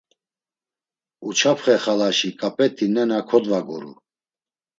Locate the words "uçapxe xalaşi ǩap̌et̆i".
1.27-2.85